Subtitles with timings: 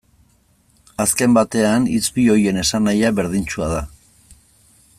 [1.03, 3.83] Azken batean, hitz bi horien esanahia berdintsua da.